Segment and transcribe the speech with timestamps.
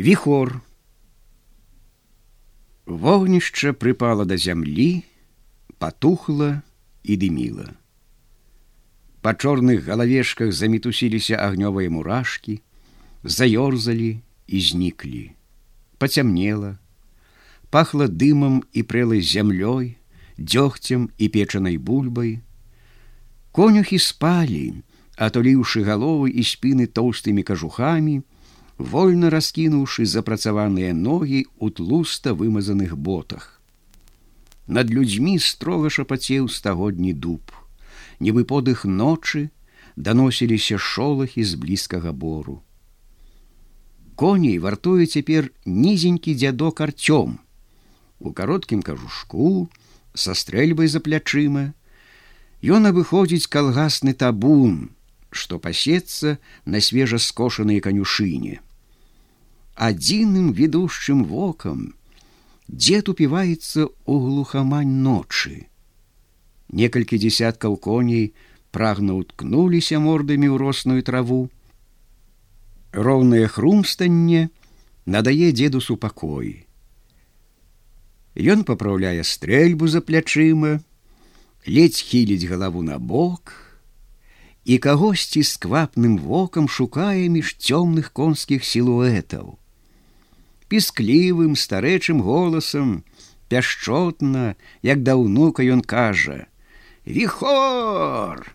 [0.00, 0.60] Віхор.
[2.86, 5.04] Вогнішча прыпала да зямлі,
[5.76, 6.62] патухла
[7.04, 7.76] і дыміла.
[9.20, 12.64] Па чорных галавешках замітусіліся агнёвыя мурашкі,
[13.28, 15.36] заёрзалі і зніклі.
[16.00, 16.80] Пацямнела,
[17.68, 20.00] пахла дымам і прэлай зямлёй,
[20.40, 22.40] дзёгцем і печанай бульбай.
[23.52, 24.80] Конюхі спалі,
[25.20, 28.24] атуліўшы галовы і спіны тоўстымі кажухамі,
[28.80, 33.60] вольна раскінуўшы запрацаваныя ногі у тлуста вымазаных ботах.
[34.66, 37.52] Над людзьмі строга шапацеў стагодні дуб,
[38.20, 39.50] нібы подых ночы
[39.96, 42.62] даносіліся шолахі з блізкага бору.
[44.16, 47.36] Коней вартуе цяпер нізенькі дзядок арцём.
[48.20, 49.68] У кароткім кажушку,
[50.14, 51.72] са стрэльбай за плячыма,
[52.60, 54.92] Ён абыходзіць калгасны табун,
[55.32, 56.36] што пасецца
[56.68, 58.60] на свежа скошаныя канюшыне
[59.74, 61.94] адзіным ведушчым вокам
[62.68, 65.66] дзед упіваецца ў глухамань ночы.
[66.70, 68.34] Некалькі дзясяткаў коней
[68.70, 71.50] прагна уткнуліся мордамі ў росную траву.
[72.92, 74.50] Роўнае хрумстанне
[75.06, 76.66] надае деду супакой.
[78.38, 80.78] Ён папраўляе стрэльбу за плячыма,
[81.66, 83.52] ледзь хіліць галаву на бок,
[84.64, 89.58] і кагосьці сквапным вокам шукае між цёмных конскіх сілуэтаў
[90.70, 93.02] пісклівым старэчым голасам
[93.52, 94.54] пяшчотна
[94.86, 96.46] як да ўнука ён кажа
[97.04, 98.46] вихор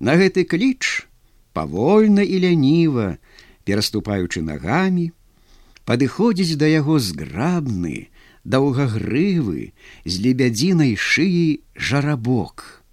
[0.00, 1.08] на гэты кліч
[1.56, 3.16] павольна і ляніва
[3.64, 5.10] пераступаючы нагамі
[5.90, 8.10] падыходзіць да яго зграбны
[8.44, 9.72] даўгагрывы
[10.04, 12.84] з лебядзінай шыі жарабок.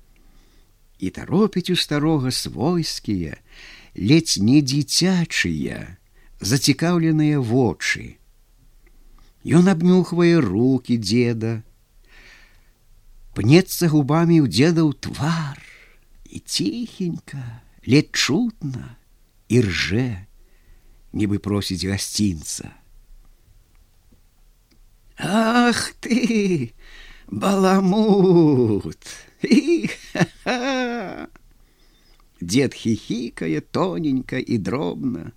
[1.00, 3.38] І таропіць у старога свойскія
[3.96, 5.98] ледзь не дзіцячыя
[6.42, 8.17] зацікаўленыя вочы
[9.48, 11.64] Ён абнюхвае руки деда,
[13.32, 15.64] пнецца губамі ў дзедаў твар
[16.28, 19.00] і ціхенька, ледь чутна
[19.48, 20.28] і рже,
[21.16, 22.76] нібы просіць гасцінца.
[25.16, 26.76] Ах ты,
[27.32, 29.00] баламут!
[32.44, 35.32] Дед хихікае тоненька і дробна,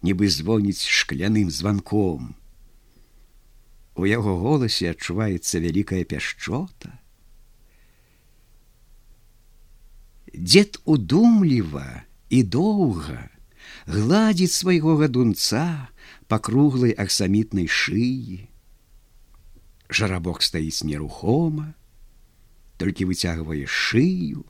[0.00, 2.37] нібы звоніць шкляным званком
[3.98, 6.94] у яго голасе адчуваецца вялікая пяшчота.
[10.30, 13.26] Дед удумліва і доўга
[13.90, 15.90] гладзіць свайго гадунца
[16.30, 18.46] па круглай аксамітнай шыі.
[19.90, 21.74] Жарабок стаіць нерухома,
[22.78, 24.46] толькі выцягвае шыю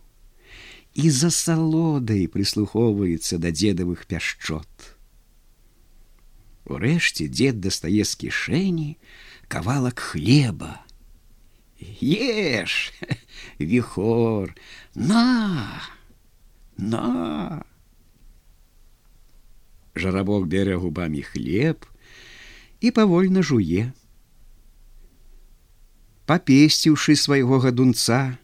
[0.98, 4.68] і за салодай прыслухоўваецца да дзедавых пяшчот.
[6.68, 8.90] Урэшце дзед дастае з кішэні,
[9.48, 10.80] кавалак хлеба.
[12.00, 12.92] Еш,
[13.58, 14.54] вихор,
[14.94, 15.80] на,
[16.76, 17.64] на.
[19.94, 21.86] Жарабок бярэ губамі хлеб
[22.80, 23.90] і павольна жуе.
[26.28, 28.38] Папесціўшы свайго гадунца,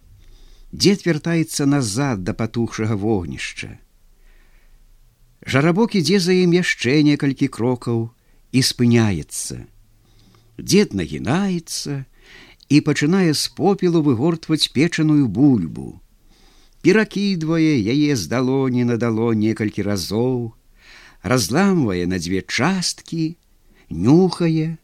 [0.73, 3.77] дзед вяртаецца назад да патухшага вогнішча.
[5.45, 8.09] Жарабок ідзе за ім яшчэ некалькі крокаў
[8.57, 9.74] і спыняецца
[10.59, 12.05] Дед нагінаецца
[12.69, 16.01] і пачынае з попелу выгортваць печаную бульбу.
[16.85, 20.55] Перакідвае яе з далоні на дало некалькі разоў,
[21.23, 23.37] разламвае на дзве часткі,
[23.91, 24.77] нюхае,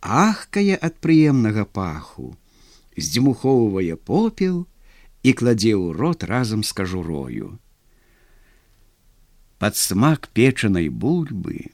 [0.00, 2.36] ахкае ад прыемнага паху,
[2.96, 4.66] здзьмухоўвае попел
[5.22, 7.58] і кладзе ў рот разам з кажурою.
[9.58, 11.72] Пад смак печанай бульбы,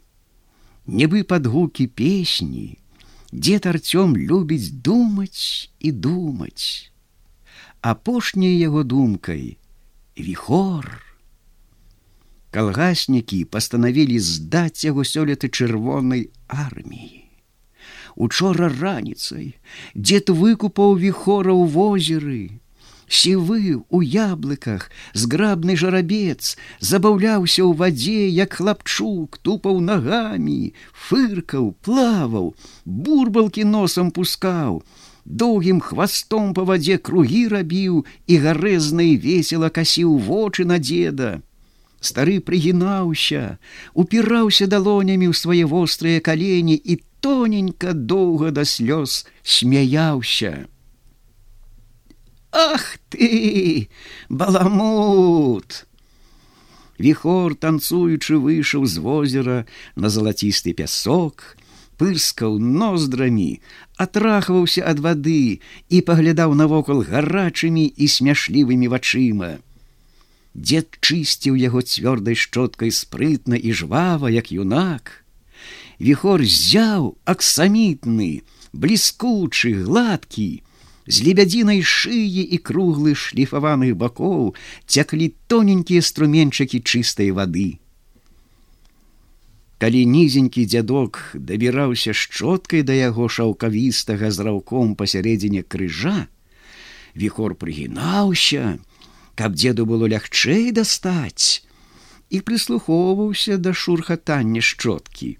[0.86, 2.78] нібы пад гукі песні,
[3.32, 6.92] Дед Артём любіць думаць і думаць.
[7.80, 9.56] Апошняй яго думкай
[10.20, 11.00] вихор.
[12.52, 17.24] Калгаснікі пастанавілі здаць яго сёлета чырвонай арміі.
[18.20, 19.56] Учора раніцай
[19.96, 22.60] дзед выкупаў вихора ў возеры,
[23.12, 30.72] сівы у яблыках зграбны жарабец забаўляўся ў вадзе як хлапчук тупаў нагамі
[31.06, 32.52] фыркаў плаваў
[32.84, 34.80] бурбалкі носам пускаў
[35.24, 41.40] доўгім хвастом па вадзе кругі рабіў і гарэзна і весела касіў вочы на дзеда.
[42.00, 43.58] Стары прыгінаўся
[43.94, 50.66] упіраўся далонямі ў свае вострыя калені і тоненька доўга да слёз смяяўся
[52.62, 53.88] Ах ты,
[54.28, 55.86] баламут!
[56.98, 59.56] Віхор, танцуючы, выйшаў з возера
[59.96, 61.56] на залацісты пясок,
[61.98, 63.58] пырскаў ноздрамі,
[63.98, 65.58] атрахваўся ад вады
[65.90, 69.58] і паглядаў навокал гарачымі і смяшлівымі вачыма.
[70.54, 75.24] Дед чысціў яго цвёрдай шчоткай спрытна і жвава, як юнак.
[75.98, 80.62] Віхор зяў аксамітны, бліскучы, гладкі,
[81.12, 84.54] з лебядзінай шыі і круглых шліфаваных бакоў
[84.86, 87.68] цяклі тоненькія струменчыкі чыстай вады.
[89.82, 96.30] Калі нізенькі дзядок дабіраўся шчоткай да яго шаўкавістага зраўком пасярэдзіне крыжа,
[97.14, 98.78] Віхор прыгінаўся,
[99.36, 101.60] каб дзеду было лягчэй дастаць
[102.32, 105.36] і прыслухоўваўся да шурхатання шчоткі.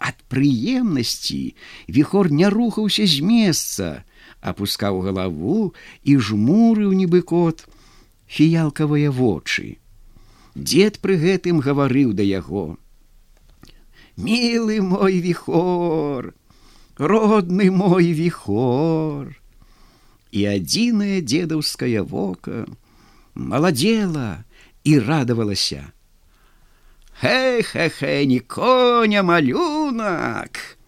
[0.00, 1.54] Ад прыемнасці
[1.86, 4.02] віхор не рухаўся з месца,
[4.42, 7.66] опускаў галаву і жмурыў нібы кот
[8.26, 9.76] фіялкавыя вочы.
[10.54, 12.76] Дед пры гэтым гаварыў да яго:
[14.16, 16.34] Мілы мой віхор,
[16.98, 19.36] родны мой віхор.
[20.30, 22.66] І адзінае дзедаўскае вока
[23.34, 24.44] маладзела
[24.84, 25.90] і радавалася.
[27.20, 30.78] Хэ-хэ-хэ, не коня малюнак!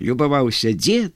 [0.00, 1.14] Любаваўся дзед,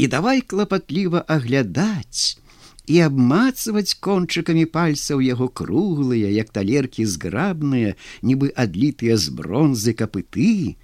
[0.00, 2.40] і давай клапатліва аглядаць
[2.88, 7.92] і абмацваць кончыкамі пальцаў яго круглыя, як талеркі зграбныя,
[8.24, 10.80] нібы адлітыя з бронзы капыты.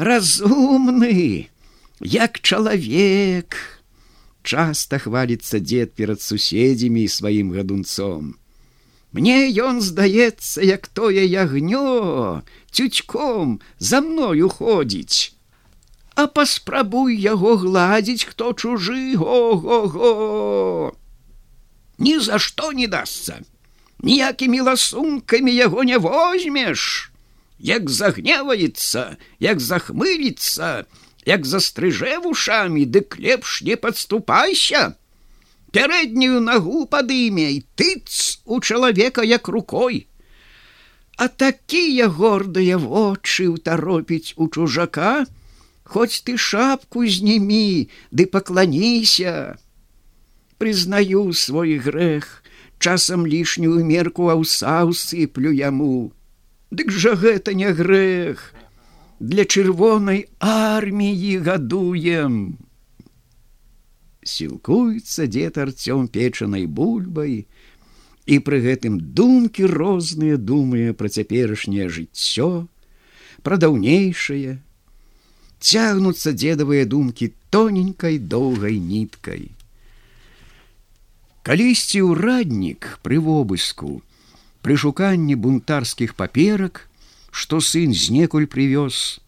[0.00, 1.52] Разумны,
[2.00, 3.60] як чалавек,
[4.40, 8.34] часта хваліцца дзед перад суседзямі і сваім гадунцом.
[9.12, 12.42] Мне ён здаецца, як тое ягнё,
[12.72, 15.35] цючком за мною ходзіць
[16.16, 20.96] а паспрабуй яго гладзіць хто чужы го-го-го.
[21.98, 23.40] Ні за што не дасца.
[24.00, 27.12] Ніякімі ласункамі яго не возьмеш.
[27.58, 30.88] Як загневаецца як захмыліцца
[31.26, 34.96] як застрыжэ вушамі дык лепш не падступайся.
[35.76, 40.06] Пярэднюю нагу падымей тыц у чалавека як рукой.
[41.16, 45.26] А такія гордыя вочы ўтаропіць у чужака
[45.86, 49.54] Хоць ты шапку знімі, ды пакланіся.
[50.58, 52.42] Прызнаю свой грэх,
[52.82, 56.10] часам лішнюю мерку аўса сыплю яму.
[56.74, 58.52] Дык жа гэта не грэх,
[59.20, 62.58] для чырвонай арміі гадуем.
[64.26, 67.46] Сілкуецца дзед арцём печанай бульбай,
[68.26, 72.66] і пры гэтым думкі розныя думае пра цяперашняе жыццё,
[73.46, 74.65] пра даўнейшае,
[75.60, 79.50] цягнуцца дзедавыя думкі тоненькай доўгай ніткай.
[81.46, 84.02] Калісьці ўраднік пры вобыску,
[84.66, 86.88] пры шуканні бунтарскіх паперак,
[87.30, 89.20] што сын знекуль прывёз,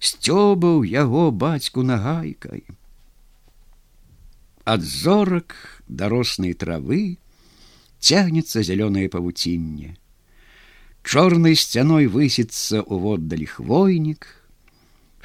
[0.00, 2.64] сцёбаў яго бацьку нагайкай.
[4.64, 5.54] Ад зорак
[5.88, 7.18] дароснай травы
[8.00, 9.96] цягнецца зялёнае павуцінне.
[11.04, 14.24] Чорнай сцяной высіцца ўводдалі хвойнік,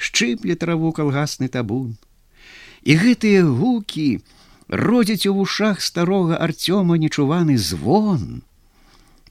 [0.00, 1.96] шчыпле траву калгасны табун.
[2.82, 4.20] І гэтыя гукі
[4.68, 8.42] родзяць у вушах старога арцёма нечуваны звон.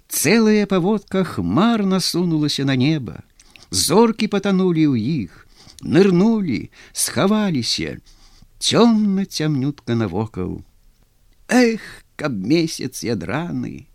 [0.09, 3.23] Цэлая паводка хмар насунулася на неба.
[3.69, 4.95] Зоркі патанулі ў
[5.25, 5.45] іх,
[5.81, 8.01] нырнулі, схаваліся,
[8.59, 10.65] цёмна цямнютка навокал.
[11.47, 11.81] Эх,
[12.17, 13.87] каб месяц ядраны,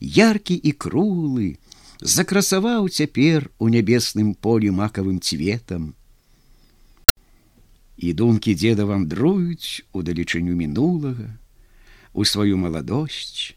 [0.00, 1.56] яркі і круглы,
[2.00, 5.96] закрасаваў цяпер у нябесным полі макавым цветам
[7.96, 11.28] і думкі дзеда вандруюць у далечыню мінулага
[12.12, 13.56] у сваю маладосць.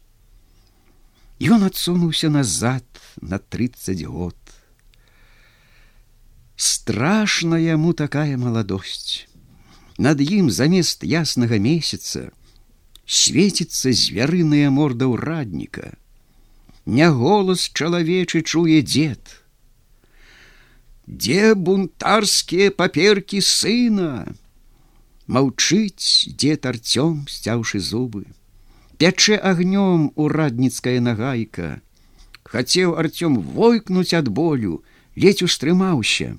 [1.40, 2.84] Ён адсунуўся назад
[3.20, 4.36] на 30 год.
[6.56, 9.28] Страшна яму такая маладосць.
[9.98, 12.32] Над ім замест яснага месяца
[13.06, 15.96] свеціцца звярыная морда ўрадніка.
[16.86, 19.20] Не голас чалавечы чуе дзед
[21.06, 24.34] Дзе бунтарскія паперкі сына?
[25.26, 28.26] Маўчыць, дзе арцём, сцяўшы зубы.
[28.98, 31.80] Пячэ агнём урадніцкая нагайка.
[32.42, 34.82] Хацеў арцём войкнуць ад болю,
[35.14, 36.38] ледзь устрымаўся.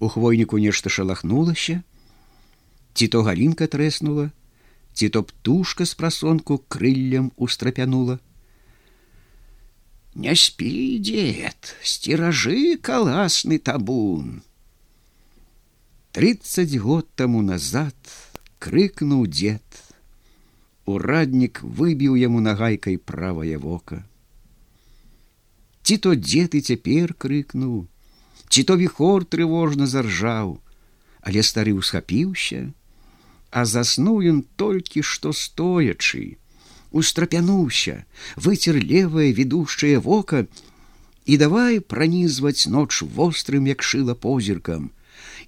[0.00, 1.82] У хвойніку нешта шалахнулася,
[2.92, 4.30] Ці то галінка трэснула,
[4.92, 8.18] ці то птушка з прасонку крыллем устрапянула.
[10.14, 14.42] Не спі, дзед, сцеражы каласны табун.
[16.12, 17.94] Трыццаць год таму назад
[18.58, 19.82] крыкнуў дзед.
[20.90, 24.04] Ураднік выбіў яму нагайкай правае вока.
[25.90, 27.86] ці то дзед і цяпер крыкнуў,
[28.46, 30.60] ці то віхор трывожна заржаў,
[31.26, 32.70] але стары ўсхапіўся,
[33.50, 36.38] а заснуў ён толькі што стоячы,
[36.90, 38.04] устрапянуўся,
[38.36, 40.46] выцер левае ведушчае вока
[41.26, 44.90] і давай пранізваць ноч вострым, як шыла позіркам,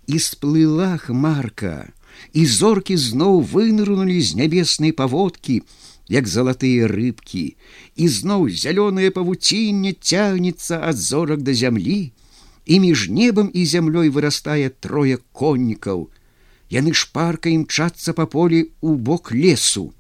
[0.07, 1.91] і сплыла хмарка,
[2.33, 5.63] і зоркі зноў вынырнулі з нябеснай паводкі,
[6.09, 7.57] як залатыя рыбкі,
[7.97, 12.13] і зноў зялёнае павуцінне цягнецца ад зорак да зямлі,
[12.67, 16.11] і між небам і зямлёй вырастае трое коннікаў.
[16.71, 19.93] Яны шпарка імчацца па полі ў бок лесу.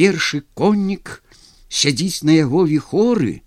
[0.00, 1.20] Першы коннік
[1.68, 3.42] сядзіць на яго віхоры,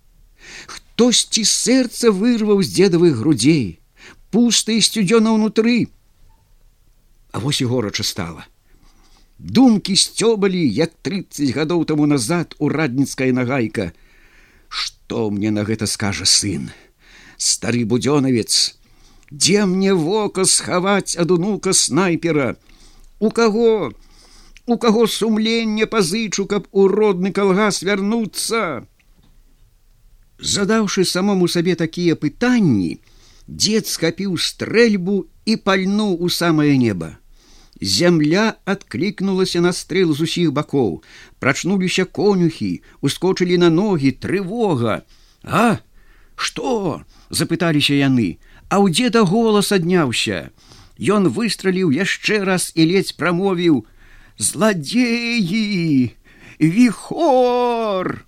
[0.70, 3.80] Хтосьці сэрца вырваў з дзедавых грудзей,
[4.30, 5.90] пуста і сцюдзёна ўнутры.
[7.34, 8.46] А вось і горача стала.
[9.38, 13.90] Думкі сцёбалі як 30 гадоў таму назад урадніцкая нагайка.
[14.68, 16.70] Что мне на гэта скажа сын
[17.36, 18.78] стары будёнавец
[19.30, 22.54] дзе мне вока схаваць ад унука снайпера?
[23.18, 23.90] У каго
[24.66, 28.62] у каго сумленне пазычу каб у родны калгас вярнуцца
[30.54, 33.00] задаўшы самому сабе такія пытанні
[33.48, 37.14] дзед схапіў стрэльбу і пальнуў у самае неба
[37.80, 41.02] Зямля адклікнулася на стрэл з усіх бакоў,
[41.42, 45.02] прачнуліся конюхі, ускочылі на ногі трывога.
[45.42, 45.80] А
[46.36, 47.02] что?
[47.30, 48.38] запыталіся яны,
[48.70, 50.54] а ў дзеда голас адняўся.
[50.96, 53.84] Ён выстраліў яшчэ раз і ледзь прамовіў:
[54.38, 56.10] зладзеі,
[56.60, 58.24] віхор!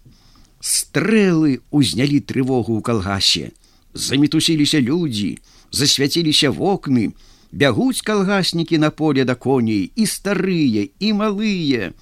[0.61, 3.51] Стрэлы ўзнялі трывогу ў калгасе.
[3.95, 5.39] Замітусіліся людзі,
[5.71, 7.15] засвяціліся вокны,
[7.53, 11.93] бягуць калгаснікі на поле да коней і старыя і малыя.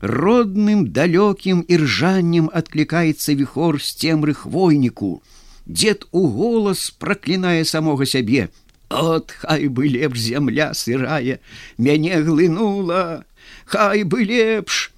[0.00, 5.20] Родным далёкім іржаннем адклікаецца вихор з цемры хвойніку
[5.66, 8.48] дзед у голас праклінае самога сябе
[8.88, 11.38] от хай бы лепш зямля сырая
[11.78, 13.24] мяне глынула
[13.66, 14.90] хай бы лепш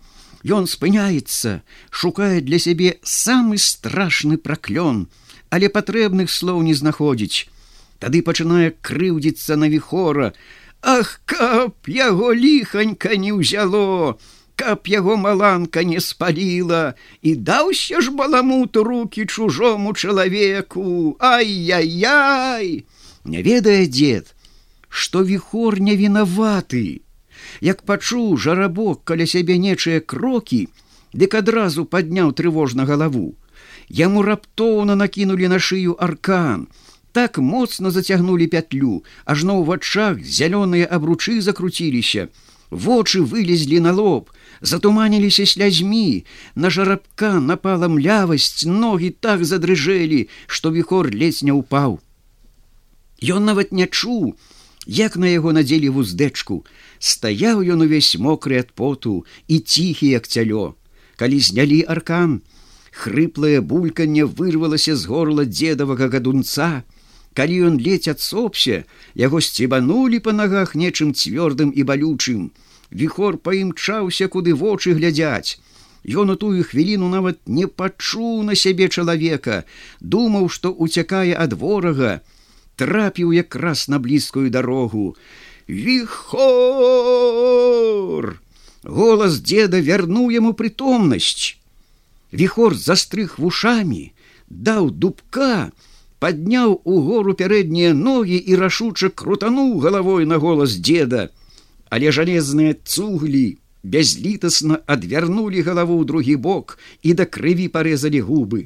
[0.42, 5.06] Ён спыняецца, шукае для сябе самы страшны праклён,
[5.50, 7.46] але патрэбных слоў не знаходзіць.
[8.02, 10.32] Тады пачынае крыўдзіцца на віхора:
[10.82, 14.18] Ах, каб яго ліханька не ўзяло,
[14.62, 22.84] каб яго маланка не спаліла і даўся ж баламуту руки чужому чалавеку, Ай-яй-яй!
[23.24, 24.34] Не ведае дзед,
[24.88, 27.02] што віхор не вінаваты
[27.60, 30.68] як пачуў жарабок каля сябе нечыя крокі,
[31.12, 33.34] дык адразу падняў трывожна галаву.
[33.88, 36.68] Яму раптоўна накінулі на шыю аркан.
[37.12, 42.28] Так моцна зацягнулі пятлю, ажно ў вачах зялёныя абручы закруціліся.
[42.70, 44.30] Вочы вылезлі на лоб,
[44.62, 51.98] затуманіліся слязьмі, на жарабка напала млявасць, ногі так задрыжэлі, што віхор ледзь не ўпаў.
[53.22, 54.38] Ён нават не чуў,
[54.86, 56.62] як на яго надзелі вуздэчку,
[56.98, 60.74] стаяў ён увесь мокры ад поту і ціхі як цялё.
[61.18, 62.42] Калі знялі аркан
[62.90, 66.82] хрыплае бульканне вырвалася з горла дзедавага гадунца.
[67.34, 72.50] Калі ён ледзь адсопся яго сцебанулі па нагах нечым цвёрдым і балючым
[72.92, 75.58] віхор паімчаўся куды вочы глядзяць
[76.02, 79.62] Ён у тую хвіліну нават не пачуў на сябе чалавека,
[80.00, 82.18] думаў, што уцякае ад ворага,
[82.74, 85.14] трапіў якраз на блізкую дарогу,
[85.68, 86.42] Вихор!
[88.82, 91.56] Голас деда вярнуў яму прытомнасць.
[92.32, 94.12] Віхор застрых вушамі,
[94.48, 95.70] даў дубка,
[96.18, 101.30] падняў у гору пярэднія ногі і рашуча крутануў галавой на голас деда,
[101.92, 103.46] але жалезныя цуглі
[103.94, 108.62] бязлітасна адвярнулі галаву ў другі бок і да крыві парезалі губы.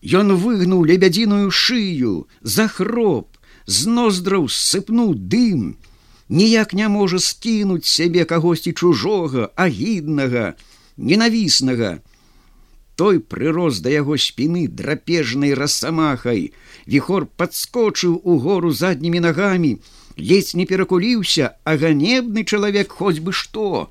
[0.00, 5.76] Ён выгнуў лебядзіную шыю, захроп, з ноздраў сыпнуў дым,
[6.32, 10.54] ніяк не можа скінуць сябе кагосьці чужога, агіднага,
[10.96, 11.98] ненавіснага.
[12.96, 16.52] Той прырос да яго спіны драпежнай расамахай.
[16.88, 19.76] Віхор падскочыў у гору заднімі нагамі,
[20.20, 23.90] ледзь не перакуліўся, а ганебны чалавек хоць бы што.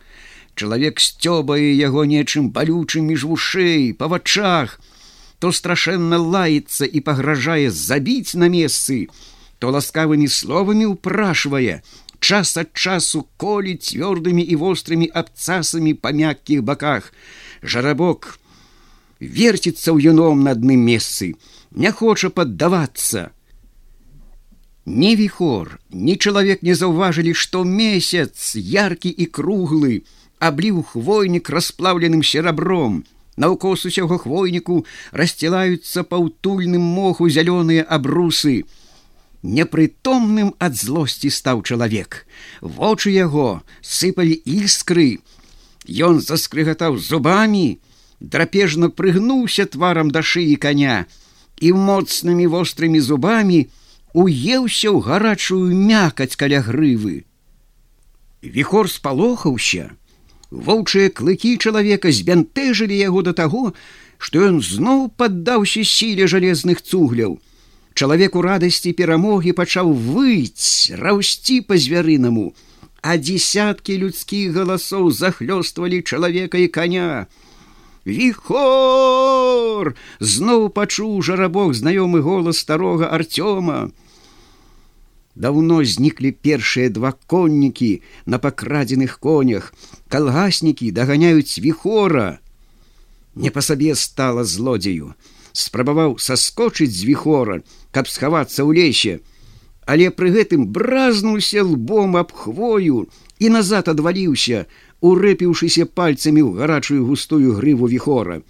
[0.56, 4.80] Чалавек сцёбае яго нечым балючым між вушэй, па вачах,
[5.40, 9.08] то страшэнна лаецца і пагражае забіць на месцы,
[9.60, 11.82] то ласкавымі словамі ўпрашвае,
[12.20, 17.12] час ад часу колі цвёрдымі і вострымі абцасамі па мяккіх баках.
[17.64, 18.40] Жарабок
[19.20, 21.36] верціцца ў юном на адным месцы,
[21.72, 23.32] не хоча паддавацца.
[24.90, 30.02] Ні віхор, ні чалавек не заўважылі, што месяц яркі і круглы,
[30.42, 33.04] абліў хвойнік расплаўленым серабром.
[33.38, 34.80] Наўкос усяго хвойніку
[35.14, 38.66] расцілаюцца паўтульным моху зялёныя абрусы.
[39.44, 42.26] Непрытомным ад злосці стаў чалавек.
[42.62, 45.22] Вочы яго сыпалі іскры.
[45.86, 47.78] Ён заскрыгатаў зубамі,
[48.20, 51.06] драпежна прыгнуўся тварам да шыі коня
[51.62, 53.68] і моцнымі вострымі зубамі
[54.14, 57.26] уеўся ў гарачую мякаць каля грывы.
[58.42, 59.92] Віхор спалохаўся,
[60.50, 63.74] Воўчыя клыкі чалавека збянтэжылі яго да таго,
[64.18, 67.38] што ён зноў паддаўся сіле жалезных цугляў.
[67.94, 72.54] Чалавек у радасці перамогі пачаў выць, раўсці па звярынаму,
[73.02, 77.28] а десяткі людскіх галасоў захлёствалі чалавека і коня.
[78.10, 79.96] Віхор!
[80.20, 83.92] зноў пачуў жарабок знаёмы голас старога Артёма.
[85.36, 89.74] Даўно зніклі першыя два коннікі на пакрадзеных конях.
[90.10, 92.40] Калгаснікі даганяюць віхора.
[93.36, 95.16] Не па сабе стала злодзею.
[95.54, 97.62] Спрабаваў саскочыць з віхора,
[97.92, 99.14] каб схавацца ў лесе,
[99.88, 103.08] але пры гэтым бразнуўся лбом аб хвою
[103.40, 104.68] і назад адваліўся,
[105.02, 108.42] урэпіўшыся пальцамі ў гарачую густую грыву віхора.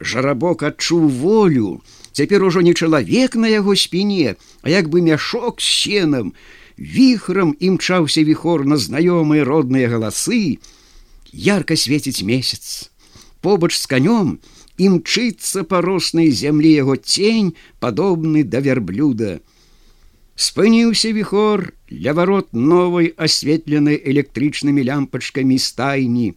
[0.00, 1.82] Жарабок адчуў волю,
[2.12, 6.32] цяпер ужо не чалавек на яго спіне, а як бы мяшок з сенам,
[6.78, 10.58] віхрам імчаўся віхор на знаёмыя родныя галасы,
[11.32, 12.90] ярко свеціць месяц.
[13.40, 14.38] Побач з канём
[14.78, 19.40] імчыцца па роснай зямлі яго цень, падобны да вярблюда.
[20.34, 26.32] Спыніўся віхор ля варот новай асветленай электрычнымі лямпачкамі стайні.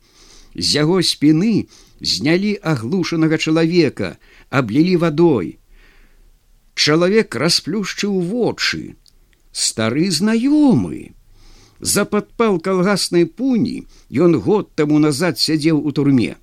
[0.56, 1.68] З яго спіны
[2.02, 4.16] знялі аглушанага чалавека,
[4.50, 5.58] аблілі вадой.
[6.76, 8.96] Чалавек расплюшчыў вочы.
[9.52, 11.16] Стары знаёмы.
[11.80, 16.36] За падпал калгаснай пуні ён год таму назад сядзеў у турме.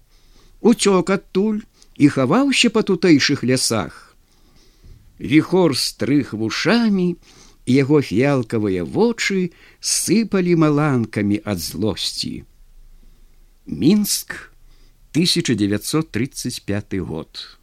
[0.61, 1.61] Уцёк адтуль
[1.97, 4.16] і хаваўся па тутэйшых лясах.
[5.19, 7.17] Віхор стрых вушамі,
[7.67, 12.45] яго фіялкавыя вочы сыпалі маланкамі ад злосці.
[13.67, 14.53] Мінск
[15.15, 17.59] 1935 год.